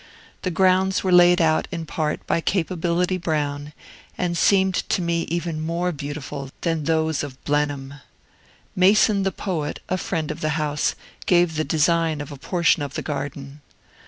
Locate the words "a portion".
12.31-12.81